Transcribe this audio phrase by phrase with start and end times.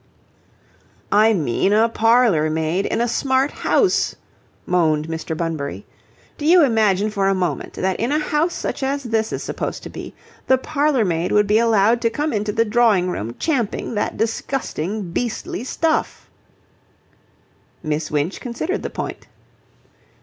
[1.11, 4.15] "I mean a parlour maid in a smart house,"
[4.65, 5.37] moaned Mr.
[5.37, 5.85] Bunbury.
[6.39, 9.83] "Do you imagine for a moment that in a house such as this is supposed
[9.83, 10.15] to be
[10.47, 15.11] the parlour maid would be allowed to come into the drawing room champing that disgusting,
[15.11, 16.31] beastly stuff?"
[17.83, 19.27] Miss Winch considered the point.